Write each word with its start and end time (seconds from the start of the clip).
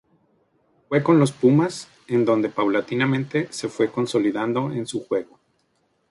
Fue 0.89 1.03
con 1.03 1.19
los 1.19 1.31
Pumas, 1.31 1.87
en 2.07 2.25
donde 2.25 2.49
paulatinamente 2.49 3.49
se 3.51 3.69
fue 3.69 3.91
consolidando 3.91 4.71
en 4.71 4.87
su 4.87 5.05
juego. 5.05 5.37